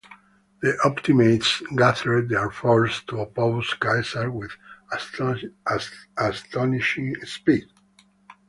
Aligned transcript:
The 0.63 0.75
Optimates 0.83 1.59
gathered 1.75 2.29
their 2.29 2.49
forces 2.49 3.03
to 3.05 3.19
oppose 3.19 3.75
Caesar 3.83 4.31
with 4.31 4.51
astonishing 4.97 7.15
speed. 7.23 7.67